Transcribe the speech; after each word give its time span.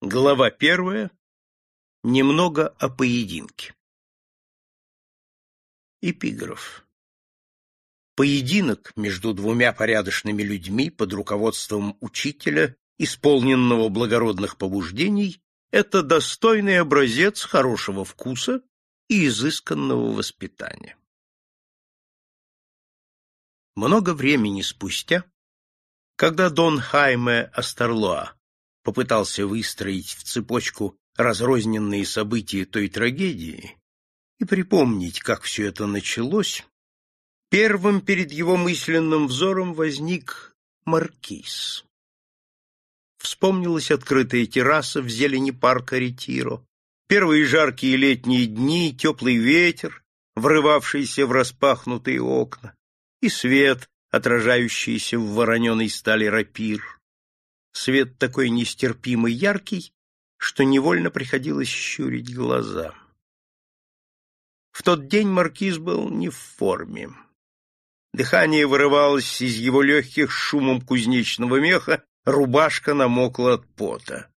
Глава 0.00 0.52
первая. 0.52 1.10
Немного 2.04 2.68
о 2.68 2.88
поединке. 2.88 3.74
Эпиграф. 6.00 6.86
Поединок 8.14 8.92
между 8.96 9.34
двумя 9.34 9.72
порядочными 9.72 10.44
людьми 10.44 10.90
под 10.90 11.12
руководством 11.14 11.98
учителя, 12.00 12.76
исполненного 12.98 13.88
благородных 13.88 14.56
побуждений, 14.56 15.42
это 15.72 16.04
достойный 16.04 16.78
образец 16.78 17.42
хорошего 17.42 18.04
вкуса 18.04 18.62
и 19.08 19.26
изысканного 19.26 20.12
воспитания. 20.12 20.96
Много 23.74 24.14
времени 24.14 24.62
спустя, 24.62 25.24
когда 26.14 26.50
Дон 26.50 26.78
Хайме 26.78 27.50
Астарлоа 27.52 28.37
попытался 28.88 29.46
выстроить 29.46 30.14
в 30.14 30.22
цепочку 30.22 30.96
разрозненные 31.14 32.06
события 32.06 32.64
той 32.64 32.88
трагедии 32.88 33.76
и 34.38 34.46
припомнить, 34.46 35.20
как 35.20 35.42
все 35.42 35.66
это 35.66 35.86
началось, 35.86 36.64
первым 37.50 38.00
перед 38.00 38.32
его 38.32 38.56
мысленным 38.56 39.26
взором 39.26 39.74
возник 39.74 40.56
маркиз. 40.86 41.84
Вспомнилась 43.18 43.90
открытая 43.90 44.46
терраса 44.46 45.02
в 45.02 45.08
зелени 45.10 45.50
парка 45.50 45.98
Ретиро, 45.98 46.64
первые 47.08 47.44
жаркие 47.44 47.98
летние 47.98 48.46
дни, 48.46 48.96
теплый 48.96 49.36
ветер, 49.36 50.02
врывавшийся 50.34 51.26
в 51.26 51.32
распахнутые 51.32 52.22
окна, 52.22 52.74
и 53.20 53.28
свет, 53.28 53.90
отражающийся 54.10 55.18
в 55.18 55.34
вороненой 55.34 55.90
стали 55.90 56.24
рапир 56.24 56.97
свет 57.72 58.18
такой 58.18 58.50
нестерпимый 58.50 59.32
яркий, 59.32 59.92
что 60.36 60.64
невольно 60.64 61.10
приходилось 61.10 61.68
щурить 61.68 62.34
глаза. 62.34 62.94
В 64.70 64.82
тот 64.82 65.08
день 65.08 65.28
маркиз 65.28 65.78
был 65.78 66.08
не 66.08 66.28
в 66.28 66.36
форме. 66.36 67.10
Дыхание 68.12 68.66
вырывалось 68.66 69.40
из 69.42 69.56
его 69.56 69.82
легких 69.82 70.30
шумом 70.30 70.80
кузнечного 70.80 71.60
меха, 71.60 72.04
рубашка 72.24 72.94
намокла 72.94 73.54
от 73.54 73.66
пота. 73.74 74.30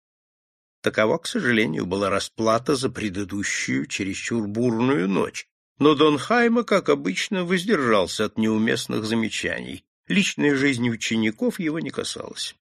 Такова, 0.82 1.18
к 1.18 1.26
сожалению, 1.26 1.84
была 1.86 2.08
расплата 2.08 2.74
за 2.74 2.88
предыдущую, 2.88 3.86
чересчур 3.86 4.46
бурную 4.46 5.08
ночь, 5.08 5.46
но 5.78 5.94
Дон 5.94 6.18
Хайма, 6.18 6.64
как 6.64 6.88
обычно, 6.88 7.44
воздержался 7.44 8.26
от 8.26 8.38
неуместных 8.38 9.04
замечаний. 9.04 9.84
Личная 10.08 10.56
жизнь 10.56 10.88
учеников 10.88 11.60
его 11.60 11.78
не 11.80 11.90
касалась. 11.90 12.56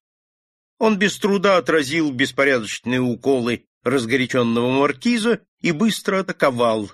Он 0.80 0.98
без 0.98 1.18
труда 1.18 1.58
отразил 1.58 2.10
беспорядочные 2.10 3.00
уколы 3.00 3.66
разгоряченного 3.82 4.70
маркиза 4.70 5.40
и 5.60 5.72
быстро 5.72 6.20
атаковал. 6.20 6.90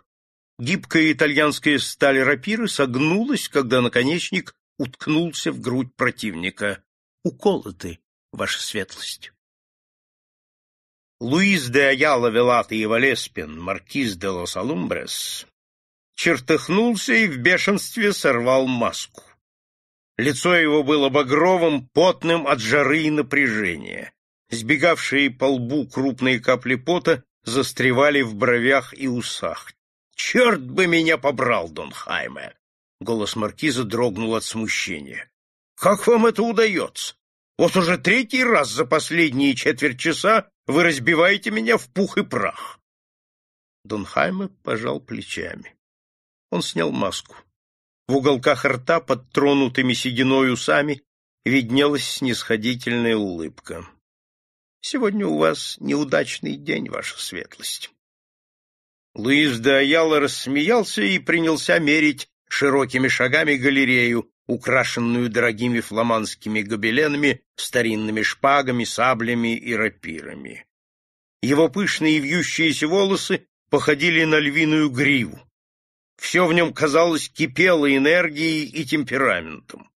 Гибкая 0.58 1.12
итальянская 1.12 1.78
сталь 1.78 2.18
рапиры 2.18 2.66
согнулась, 2.68 3.48
когда 3.48 3.80
наконечник 3.80 4.56
уткнулся 4.76 5.52
в 5.52 5.60
грудь 5.60 5.94
противника. 5.94 6.82
Уколоты, 7.22 8.00
ваша 8.32 8.60
светлость. 8.60 9.32
Луис 11.20 11.68
де 11.68 11.86
Аяла 11.86 12.28
Велата 12.28 12.74
и 12.74 12.84
Валеспин, 12.86 13.58
маркиз 13.60 14.16
де 14.16 14.28
Лос 14.28 14.56
Алумбрес, 14.56 15.46
чертыхнулся 16.16 17.14
и 17.14 17.28
в 17.28 17.38
бешенстве 17.38 18.12
сорвал 18.12 18.66
маску. 18.66 19.22
Лицо 20.18 20.54
его 20.54 20.82
было 20.82 21.10
багровым, 21.10 21.88
потным 21.88 22.46
от 22.46 22.60
жары 22.60 23.02
и 23.02 23.10
напряжения. 23.10 24.12
Сбегавшие 24.48 25.30
по 25.30 25.44
лбу 25.44 25.86
крупные 25.86 26.40
капли 26.40 26.76
пота 26.76 27.24
застревали 27.44 28.22
в 28.22 28.34
бровях 28.34 28.94
и 28.96 29.08
усах. 29.08 29.72
«Черт 30.14 30.62
бы 30.62 30.86
меня 30.86 31.18
побрал, 31.18 31.68
Дон 31.68 31.90
Хайме!» 31.90 32.54
Голос 33.00 33.36
маркиза 33.36 33.84
дрогнул 33.84 34.34
от 34.34 34.44
смущения. 34.44 35.30
«Как 35.76 36.06
вам 36.06 36.24
это 36.24 36.42
удается? 36.42 37.16
Вот 37.58 37.76
уже 37.76 37.98
третий 37.98 38.42
раз 38.42 38.70
за 38.70 38.86
последние 38.86 39.54
четверть 39.54 40.00
часа 40.00 40.48
вы 40.66 40.84
разбиваете 40.84 41.50
меня 41.50 41.76
в 41.76 41.88
пух 41.90 42.16
и 42.16 42.22
прах!» 42.22 42.80
Дон 43.84 44.06
Хайме 44.06 44.48
пожал 44.48 44.98
плечами. 44.98 45.76
Он 46.50 46.62
снял 46.62 46.90
маску. 46.90 47.36
В 48.08 48.16
уголках 48.16 48.64
рта, 48.64 49.00
под 49.00 49.30
тронутыми 49.32 49.92
сединой 49.92 50.52
усами, 50.52 51.02
виднелась 51.44 52.08
снисходительная 52.08 53.16
улыбка.— 53.16 53.86
Сегодня 54.80 55.26
у 55.26 55.38
вас 55.38 55.76
неудачный 55.80 56.56
день, 56.56 56.88
ваша 56.88 57.18
светлость. 57.20 57.90
Луис 59.14 59.58
де 59.58 59.72
Аяла 59.72 60.20
рассмеялся 60.20 61.02
и 61.02 61.18
принялся 61.18 61.78
мерить 61.78 62.28
широкими 62.48 63.08
шагами 63.08 63.54
галерею, 63.54 64.30
украшенную 64.46 65.28
дорогими 65.28 65.80
фламандскими 65.80 66.62
гобеленами, 66.62 67.42
старинными 67.56 68.22
шпагами, 68.22 68.84
саблями 68.84 69.56
и 69.56 69.74
рапирами. 69.74 70.66
Его 71.42 71.68
пышные 71.68 72.18
вьющиеся 72.18 72.86
волосы 72.86 73.48
походили 73.70 74.24
на 74.24 74.38
львиную 74.38 74.90
гриву. 74.90 75.40
Все 76.16 76.46
в 76.46 76.52
нем, 76.52 76.72
казалось, 76.72 77.28
кипело 77.28 77.94
энергией 77.94 78.64
и 78.64 78.84
темпераментом. 78.84 79.90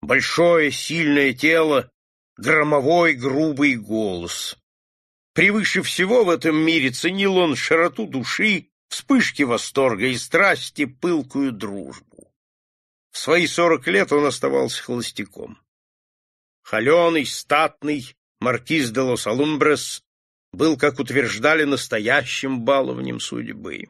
Большое, 0.00 0.70
сильное 0.70 1.32
тело, 1.32 1.90
громовой, 2.36 3.14
грубый 3.14 3.76
голос. 3.76 4.58
Превыше 5.34 5.82
всего 5.82 6.24
в 6.24 6.30
этом 6.30 6.56
мире 6.56 6.90
ценил 6.90 7.36
он 7.38 7.56
широту 7.56 8.06
души, 8.06 8.68
вспышки 8.88 9.42
восторга 9.42 10.06
и 10.06 10.16
страсти, 10.18 10.84
пылкую 10.84 11.52
дружбу. 11.52 12.30
В 13.10 13.18
свои 13.18 13.46
сорок 13.46 13.86
лет 13.86 14.12
он 14.12 14.26
оставался 14.26 14.82
холостяком. 14.82 15.58
Холеный, 16.62 17.26
статный, 17.26 18.14
маркиз 18.40 18.90
де 18.90 19.00
Лос-Алумбрес 19.00 20.02
был, 20.52 20.76
как 20.76 20.98
утверждали, 20.98 21.64
настоящим 21.64 22.60
баловнем 22.60 23.20
судьбы. 23.20 23.88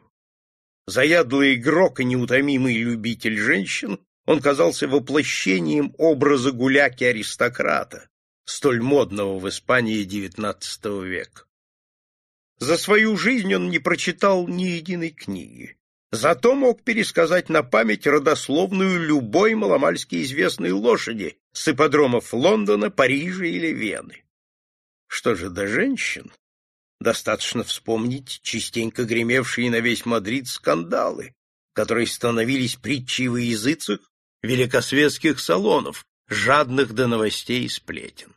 Заядлый 0.85 1.55
игрок 1.55 1.99
и 1.99 2.03
неутомимый 2.03 2.75
любитель 2.77 3.37
женщин, 3.37 3.99
он 4.25 4.41
казался 4.41 4.87
воплощением 4.87 5.93
образа 5.97 6.51
гуляки-аристократа, 6.51 8.09
столь 8.45 8.81
модного 8.81 9.39
в 9.39 9.47
Испании 9.47 10.05
XIX 10.05 11.05
века. 11.05 11.45
За 12.59 12.77
свою 12.77 13.17
жизнь 13.17 13.53
он 13.53 13.69
не 13.69 13.79
прочитал 13.79 14.47
ни 14.47 14.63
единой 14.63 15.11
книги, 15.11 15.77
зато 16.11 16.53
мог 16.53 16.83
пересказать 16.83 17.49
на 17.49 17.63
память 17.63 18.05
родословную 18.05 18.99
любой 19.05 19.55
маломальски 19.55 20.21
известной 20.23 20.71
лошади 20.71 21.37
с 21.53 21.67
ипподромов 21.67 22.33
Лондона, 22.33 22.91
Парижа 22.91 23.45
или 23.45 23.67
Вены. 23.67 24.23
Что 25.07 25.35
же 25.35 25.49
до 25.49 25.67
женщин, 25.67 26.31
Достаточно 27.03 27.65
вспомнить 27.65 28.39
частенько 28.43 29.03
гремевшие 29.03 29.69
на 29.69 29.81
весь 29.81 30.05
Мадрид 30.05 30.47
скандалы, 30.47 31.35
которые 31.73 32.07
становились 32.07 32.77
притчей 32.77 33.27
во 33.27 33.41
языцах 33.41 33.99
великосветских 34.41 35.41
салонов, 35.41 36.05
жадных 36.29 36.93
до 36.93 37.07
новостей 37.07 37.65
и 37.65 37.67
сплетен. 37.67 38.33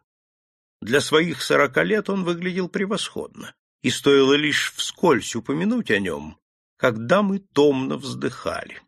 Для 0.82 1.00
своих 1.00 1.42
сорока 1.42 1.84
лет 1.84 2.10
он 2.10 2.24
выглядел 2.24 2.68
превосходно, 2.68 3.54
и 3.82 3.90
стоило 3.90 4.34
лишь 4.34 4.72
вскользь 4.74 5.36
упомянуть 5.36 5.92
о 5.92 6.00
нем, 6.00 6.36
когда 6.76 7.22
мы 7.22 7.38
томно 7.38 7.96
вздыхали. 7.96 8.82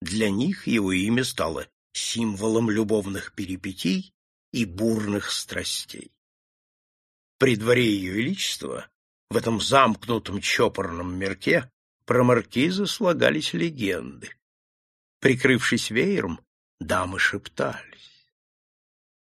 Для 0.00 0.30
них 0.30 0.66
его 0.66 0.90
имя 0.90 1.22
стало 1.22 1.68
символом 1.92 2.70
любовных 2.70 3.34
перипетий 3.36 4.12
и 4.52 4.64
бурных 4.64 5.30
страстей. 5.30 6.10
При 7.38 7.54
дворе 7.54 7.86
ее 7.88 8.14
величества 8.14 8.88
в 9.32 9.36
этом 9.36 9.60
замкнутом 9.60 10.40
чопорном 10.40 11.16
мирке 11.18 11.70
про 12.04 12.22
маркиза 12.22 12.86
слагались 12.86 13.54
легенды. 13.54 14.30
Прикрывшись 15.20 15.90
веером, 15.90 16.40
дамы 16.80 17.18
шептались. 17.18 18.28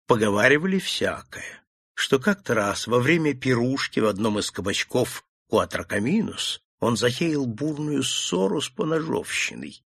Поговаривали 0.06 0.78
всякое, 0.78 1.62
что 1.94 2.18
как-то 2.18 2.54
раз 2.54 2.86
во 2.86 2.98
время 2.98 3.34
пирушки 3.34 4.00
в 4.00 4.06
одном 4.06 4.38
из 4.38 4.50
кабачков 4.50 5.24
Куатракаминус 5.48 6.62
он 6.78 6.96
затеял 6.96 7.44
бурную 7.44 8.02
ссору 8.02 8.60
с 8.60 8.70
поножовщиной, 8.70 9.82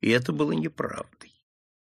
и 0.00 0.10
это 0.10 0.32
было 0.32 0.52
неправдой. 0.52 1.32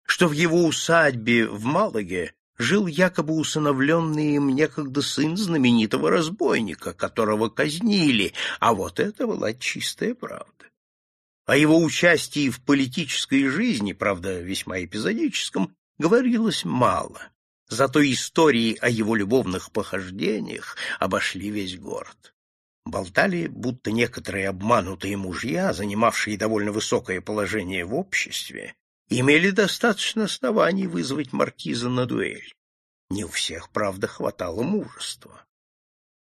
Что 0.06 0.28
в 0.28 0.32
его 0.32 0.66
усадьбе 0.66 1.48
в 1.48 1.64
Малаге 1.66 2.34
жил 2.60 2.86
якобы 2.88 3.34
усыновленный 3.34 4.36
им 4.36 4.50
некогда 4.50 5.02
сын 5.02 5.38
знаменитого 5.38 6.12
разбойника, 6.12 6.94
которого 6.94 7.50
казнили, 7.50 8.34
а 8.60 8.74
вот 8.74 9.00
это 9.00 9.26
была 9.26 9.54
чистая 9.54 10.14
правда. 10.14 10.46
О 11.46 11.56
его 11.58 11.82
участии 11.82 12.50
в 12.50 12.62
политической 12.62 13.48
жизни, 13.48 13.94
правда, 13.94 14.40
весьма 14.40 14.84
эпизодическом, 14.84 15.74
говорилось 15.98 16.66
мало. 16.66 17.30
Зато 17.70 18.04
истории 18.04 18.78
о 18.82 18.90
его 18.90 19.16
любовных 19.16 19.72
похождениях 19.72 20.76
обошли 21.00 21.50
весь 21.50 21.78
город. 21.78 22.34
Болтали, 22.86 23.48
будто 23.48 23.92
некоторые 23.92 24.50
обманутые 24.50 25.18
мужья, 25.18 25.74
занимавшие 25.74 26.38
довольно 26.38 26.72
высокое 26.72 27.22
положение 27.22 27.86
в 27.86 27.96
обществе, 27.96 28.76
имели 29.10 29.50
достаточно 29.50 30.26
оснований 30.26 30.88
вызвать 30.88 31.34
маркиза 31.34 31.90
на 31.90 32.06
дуэль. 32.06 32.54
Не 33.10 33.26
у 33.26 33.30
всех, 33.30 33.70
правда, 33.72 34.08
хватало 34.08 34.62
мужества. 34.62 35.46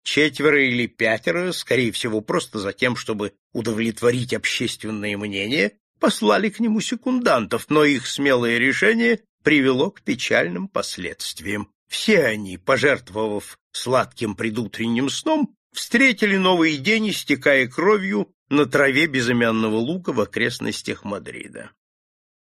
Четверо 0.03 0.61
или 0.61 0.85
пятеро, 0.87 1.53
скорее 1.53 1.93
всего, 1.93 2.19
просто 2.19 2.59
за 2.59 2.73
тем, 2.73 2.97
чтобы 2.97 3.33
удовлетворить 3.53 4.33
общественное 4.33 5.17
мнение, 5.17 5.77
послали 5.99 6.49
к 6.49 6.59
нему 6.59 6.81
секундантов, 6.81 7.67
но 7.69 7.85
их 7.85 8.05
смелое 8.05 8.57
решение 8.57 9.21
привело 9.43 9.91
к 9.91 10.01
печальным 10.01 10.67
последствиям. 10.67 11.71
Все 11.87 12.25
они, 12.25 12.57
пожертвовав 12.57 13.57
сладким 13.71 14.35
предутренним 14.35 15.09
сном, 15.09 15.55
встретили 15.71 16.35
новый 16.35 16.77
день, 16.77 17.11
истекая 17.11 17.67
кровью 17.67 18.33
на 18.49 18.65
траве 18.65 19.07
безымянного 19.07 19.75
луга 19.75 20.09
в 20.09 20.19
окрестностях 20.19 21.05
Мадрида. 21.05 21.71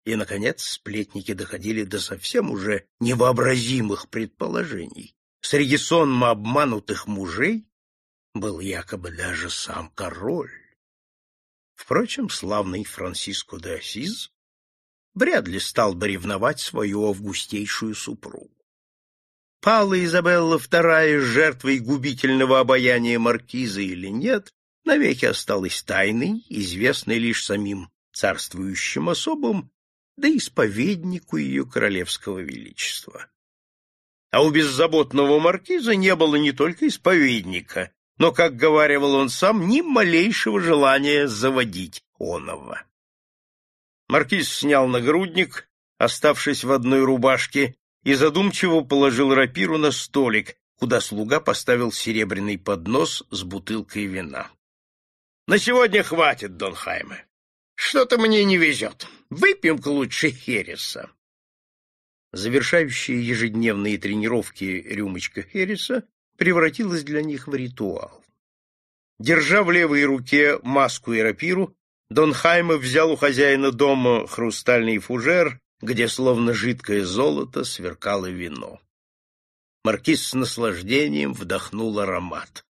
И, 0.06 0.14
наконец, 0.14 0.62
сплетники 0.62 1.32
доходили 1.32 1.82
до 1.82 2.00
совсем 2.00 2.52
уже 2.52 2.86
невообразимых 3.00 4.08
предположений. 4.08 5.16
Среди 5.40 5.76
сонма 5.76 6.30
обманутых 6.30 7.08
мужей 7.08 7.66
был 8.32 8.60
якобы 8.60 9.10
даже 9.10 9.50
сам 9.50 9.90
король. 9.90 10.52
Впрочем, 11.74 12.30
славный 12.30 12.84
Франциско 12.84 13.58
де 13.58 13.74
Асиз 13.74 14.30
вряд 15.14 15.48
ли 15.48 15.58
стал 15.58 15.94
бы 15.94 16.06
ревновать 16.06 16.60
свою 16.60 17.08
августейшую 17.08 17.96
супругу. 17.96 18.54
Пала 19.60 20.02
Изабелла 20.04 20.58
II 20.58 21.18
жертвой 21.18 21.80
губительного 21.80 22.60
обаяния 22.60 23.18
маркиза 23.18 23.80
или 23.80 24.06
нет, 24.06 24.54
навеки 24.84 25.24
осталась 25.24 25.82
тайной, 25.82 26.46
известной 26.48 27.18
лишь 27.18 27.44
самим 27.44 27.90
царствующим 28.12 29.08
особам, 29.08 29.72
да 30.16 30.28
исповеднику 30.28 31.36
ее 31.36 31.66
королевского 31.66 32.38
величества. 32.38 33.26
А 34.30 34.42
у 34.42 34.50
беззаботного 34.50 35.38
маркиза 35.38 35.94
не 35.94 36.14
было 36.14 36.36
не 36.36 36.52
только 36.52 36.88
исповедника, 36.88 37.92
но, 38.18 38.32
как 38.32 38.56
говаривал 38.56 39.14
он 39.14 39.28
сам, 39.28 39.68
ни 39.68 39.80
малейшего 39.80 40.60
желания 40.60 41.28
заводить 41.28 42.02
оного. 42.18 42.82
Маркиз 44.08 44.52
снял 44.52 44.86
нагрудник, 44.86 45.68
оставшись 45.98 46.64
в 46.64 46.72
одной 46.72 47.04
рубашке, 47.04 47.76
и 48.04 48.14
задумчиво 48.14 48.82
положил 48.82 49.34
рапиру 49.34 49.78
на 49.78 49.90
столик, 49.90 50.56
куда 50.76 51.00
слуга 51.00 51.40
поставил 51.40 51.90
серебряный 51.90 52.58
поднос 52.58 53.24
с 53.30 53.42
бутылкой 53.42 54.06
вина.— 54.06 54.50
На 55.46 55.58
сегодня 55.58 56.02
хватит, 56.02 56.56
Дон 56.56 56.74
Хайме. 56.74 57.25
Что-то 57.76 58.18
мне 58.18 58.42
не 58.44 58.56
везет. 58.56 59.06
Выпьем-ка 59.30 59.88
лучше 59.88 60.30
Хереса. 60.30 61.10
Завершающая 62.32 63.16
ежедневные 63.16 63.98
тренировки 63.98 64.64
рюмочка 64.64 65.42
Хереса 65.42 66.04
превратилась 66.36 67.04
для 67.04 67.22
них 67.22 67.46
в 67.46 67.54
ритуал. 67.54 68.24
Держа 69.18 69.62
в 69.62 69.70
левой 69.70 70.04
руке 70.04 70.58
маску 70.62 71.12
и 71.12 71.20
рапиру, 71.20 71.74
Дон 72.10 72.32
Хайме 72.32 72.76
взял 72.76 73.12
у 73.12 73.16
хозяина 73.16 73.72
дома 73.72 74.26
хрустальный 74.26 74.98
фужер, 74.98 75.60
где 75.80 76.08
словно 76.08 76.54
жидкое 76.54 77.04
золото 77.04 77.64
сверкало 77.64 78.26
вино. 78.26 78.80
Маркиз 79.84 80.28
с 80.28 80.34
наслаждением 80.34 81.32
вдохнул 81.32 81.98
аромат. 81.98 82.64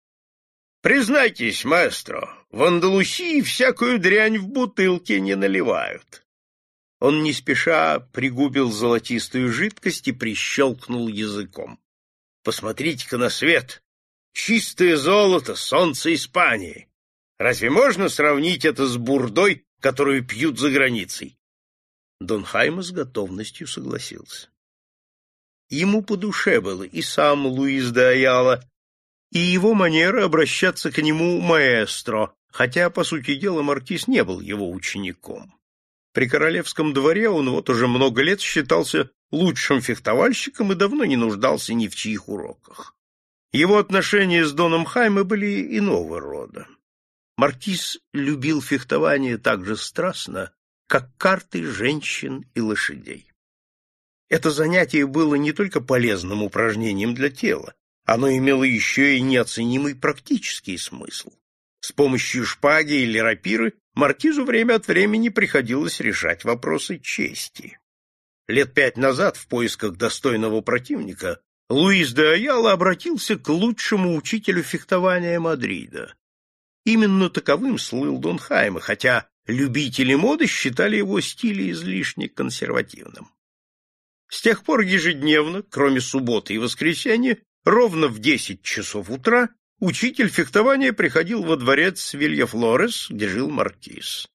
Признайтесь, 0.83 1.63
маэстро, 1.63 2.29
в 2.51 2.61
Андалусии 2.61 3.39
всякую 3.39 3.99
дрянь 3.99 4.37
в 4.37 4.49
бутылке 4.49 5.21
не 5.21 5.33
наливают. 5.33 6.27
Он 6.99 7.23
не 7.23 7.31
спеша 7.31 8.01
пригубил 8.01 8.69
золотистую 8.69 9.49
жидкость 9.53 10.09
и 10.09 10.11
прищелкнул 10.11 11.07
языком. 11.07 11.79
Посмотрите-ка 12.43 13.17
на 13.17 13.29
свет. 13.29 13.81
Чистое 14.33 14.97
золото, 14.97 15.55
солнце 15.55 16.15
Испании. 16.15 16.89
Разве 17.39 17.69
можно 17.69 18.09
сравнить 18.09 18.65
это 18.65 18.85
с 18.85 18.97
бурдой, 18.97 19.65
которую 19.79 20.25
пьют 20.25 20.59
за 20.59 20.69
границей? 20.69 21.37
Дон 22.19 22.43
Хайма 22.43 22.81
с 22.81 22.91
готовностью 22.91 23.67
согласился. 23.67 24.49
Ему 25.69 26.03
по 26.03 26.17
душе 26.17 26.59
было 26.59 26.83
и 26.83 27.01
сам 27.01 27.45
Луис 27.45 27.89
де 27.91 28.01
Аяла, 28.01 28.69
и 29.33 29.39
его 29.39 29.73
манера 29.73 30.25
обращаться 30.25 30.91
к 30.91 31.01
нему 31.01 31.41
маэстро, 31.41 32.35
хотя, 32.51 32.91
по 32.91 33.03
сути 33.03 33.33
дела, 33.33 33.63
маркиз 33.63 34.07
не 34.07 34.23
был 34.23 34.39
его 34.39 34.69
учеником. 34.69 35.55
При 36.13 36.29
королевском 36.29 36.93
дворе 36.93 37.29
он 37.29 37.49
вот 37.49 37.67
уже 37.71 37.87
много 37.87 38.21
лет 38.21 38.39
считался 38.39 39.09
лучшим 39.31 39.81
фехтовальщиком 39.81 40.71
и 40.71 40.75
давно 40.75 41.03
не 41.05 41.15
нуждался 41.15 41.73
ни 41.73 41.87
в 41.87 41.95
чьих 41.95 42.29
уроках. 42.29 42.95
Его 43.51 43.79
отношения 43.79 44.45
с 44.45 44.53
Доном 44.53 44.85
Хайме 44.85 45.23
были 45.23 45.79
иного 45.79 46.19
рода. 46.19 46.67
Маркиз 47.35 47.97
любил 48.13 48.61
фехтование 48.61 49.39
так 49.39 49.65
же 49.65 49.75
страстно, 49.75 50.51
как 50.87 51.09
карты 51.17 51.65
женщин 51.65 52.45
и 52.53 52.61
лошадей. 52.61 53.31
Это 54.29 54.51
занятие 54.51 55.07
было 55.07 55.33
не 55.33 55.53
только 55.53 55.81
полезным 55.81 56.43
упражнением 56.43 57.15
для 57.15 57.31
тела, 57.31 57.73
оно 58.05 58.31
имело 58.31 58.63
еще 58.63 59.17
и 59.17 59.21
неоценимый 59.21 59.95
практический 59.95 60.77
смысл. 60.77 61.31
С 61.79 61.91
помощью 61.91 62.45
шпаги 62.45 62.93
или 62.93 63.17
рапиры 63.17 63.73
маркизу 63.93 64.45
время 64.45 64.75
от 64.75 64.87
времени 64.87 65.29
приходилось 65.29 65.99
решать 65.99 66.43
вопросы 66.43 66.99
чести. 66.99 67.79
Лет 68.47 68.73
пять 68.73 68.97
назад 68.97 69.37
в 69.37 69.47
поисках 69.47 69.97
достойного 69.97 70.61
противника 70.61 71.41
Луис 71.69 72.13
де 72.13 72.23
Аяла 72.23 72.73
обратился 72.73 73.37
к 73.37 73.47
лучшему 73.49 74.15
учителю 74.15 74.63
фехтования 74.63 75.39
Мадрида. 75.39 76.13
Именно 76.85 77.29
таковым 77.29 77.77
слыл 77.77 78.17
Дон 78.17 78.37
Хайме, 78.37 78.81
хотя 78.81 79.27
любители 79.47 80.15
моды 80.15 80.47
считали 80.47 80.97
его 80.97 81.21
стиль 81.21 81.71
излишне 81.71 82.27
консервативным. 82.27 83.29
С 84.29 84.41
тех 84.41 84.63
пор 84.63 84.81
ежедневно, 84.81 85.61
кроме 85.61 86.01
субботы 86.01 86.53
и 86.53 86.57
воскресенья, 86.57 87.37
Ровно 87.65 88.07
в 88.07 88.19
десять 88.19 88.61
часов 88.61 89.09
утра 89.09 89.49
учитель 89.79 90.29
фехтования 90.29 90.91
приходил 90.91 91.43
во 91.43 91.55
дворец 91.55 92.13
Вильяфлорес, 92.13 93.07
где 93.09 93.29
жил 93.29 93.49
маркиз. 93.49 94.27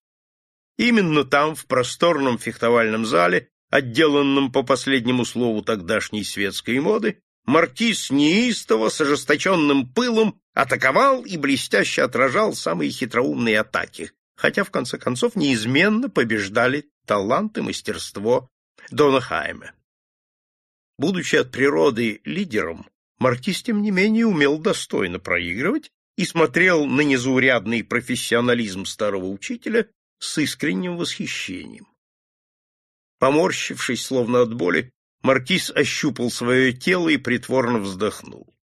Именно 0.77 1.25
там, 1.25 1.55
в 1.55 1.65
просторном 1.67 2.39
фехтовальном 2.39 3.05
зале, 3.05 3.49
отделанном 3.69 4.51
по 4.51 4.63
последнему 4.63 5.25
слову 5.25 5.61
тогдашней 5.61 6.23
светской 6.23 6.79
моды, 6.79 7.21
маркиз 7.45 8.09
неистово 8.09 8.89
с 8.89 8.99
ожесточенным 9.01 9.87
пылом 9.87 10.39
атаковал 10.53 11.23
и 11.23 11.37
блестяще 11.37 12.01
отражал 12.01 12.53
самые 12.53 12.89
хитроумные 12.89 13.59
атаки, 13.59 14.11
хотя 14.35 14.63
в 14.63 14.71
конце 14.71 14.97
концов 14.97 15.35
неизменно 15.35 16.09
побеждали 16.09 16.89
талант 17.05 17.57
и 17.57 17.61
мастерство 17.61 18.49
Дона 18.89 19.21
Хайме. 19.21 19.73
Будучи 20.97 21.35
от 21.35 21.51
природы 21.51 22.21
лидером, 22.25 22.87
Маркиз, 23.19 23.63
тем 23.63 23.81
не 23.81 23.91
менее, 23.91 24.25
умел 24.25 24.57
достойно 24.57 25.19
проигрывать 25.19 25.91
и 26.15 26.25
смотрел 26.25 26.85
на 26.85 27.01
незаурядный 27.01 27.83
профессионализм 27.83 28.85
старого 28.85 29.25
учителя 29.25 29.87
с 30.19 30.37
искренним 30.37 30.97
восхищением. 30.97 31.87
Поморщившись, 33.19 34.05
словно 34.05 34.41
от 34.41 34.53
боли, 34.53 34.93
маркиз 35.21 35.69
ощупал 35.71 36.31
свое 36.31 36.71
тело 36.71 37.09
и 37.09 37.17
притворно 37.17 37.79
вздохнул. 37.79 38.55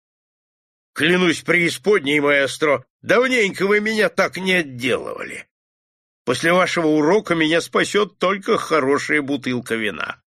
—Клянусь 0.93 1.41
преисподней, 1.41 2.21
маэстро, 2.21 2.85
давненько 3.01 3.67
вы 3.67 3.81
меня 3.81 4.07
так 4.07 4.37
не 4.37 4.53
отделывали. 4.53 5.45
После 6.23 6.53
вашего 6.53 6.87
урока 6.87 7.35
меня 7.35 7.59
спасет 7.59 8.17
только 8.17 8.57
хорошая 8.57 9.21
бутылка 9.21 9.75
вина. 9.75 10.23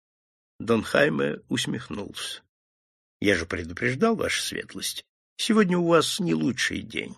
Дон 0.60 0.84
Хайме 0.84 1.42
усмехнулся. 1.50 2.43
Я 3.24 3.36
же 3.36 3.46
предупреждал, 3.46 4.18
ваша 4.18 4.42
светлость. 4.42 5.06
Сегодня 5.38 5.78
у 5.78 5.88
вас 5.88 6.20
не 6.20 6.34
лучший 6.34 6.82
день. 6.82 7.16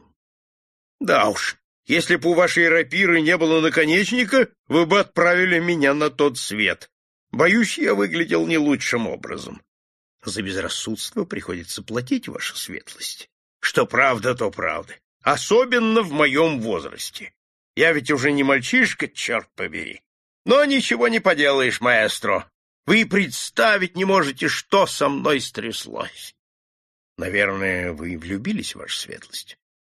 Да 0.99 1.29
уж, 1.29 1.57
если 1.87 2.15
бы 2.17 2.29
у 2.29 2.33
вашей 2.35 2.69
рапиры 2.69 3.21
не 3.21 3.35
было 3.37 3.59
наконечника, 3.59 4.49
вы 4.67 4.85
бы 4.85 4.99
отправили 4.99 5.57
меня 5.57 5.95
на 5.95 6.11
тот 6.11 6.37
свет. 6.37 6.91
Боюсь, 7.31 7.79
я 7.79 7.95
выглядел 7.95 8.45
не 8.45 8.59
лучшим 8.59 9.07
образом. 9.07 9.63
За 10.23 10.43
безрассудство 10.43 11.25
приходится 11.25 11.81
платить, 11.81 12.27
ваша 12.27 12.55
светлость. 12.55 13.27
Что 13.59 13.87
правда, 13.87 14.35
то 14.35 14.51
правда. 14.51 14.93
Особенно 15.23 16.03
в 16.03 16.11
моем 16.11 16.61
возрасте. 16.61 17.33
Я 17.75 17.93
ведь 17.93 18.11
уже 18.11 18.31
не 18.31 18.43
мальчишка, 18.43 19.07
черт 19.07 19.49
побери. 19.55 20.03
Но 20.45 20.65
ничего 20.65 21.07
не 21.07 21.19
поделаешь, 21.19 21.81
маэстро. 21.81 22.47
Вы 22.85 23.05
представить 23.07 23.95
не 23.95 24.05
можете, 24.05 24.47
что 24.47 24.85
со 24.85 25.09
мной 25.09 25.41
стряслось. 25.41 26.35
Наверное, 27.17 27.93
вы 27.93 28.17
влюбились, 28.17 28.75
ваша 28.75 28.99
светлость? 28.99 29.57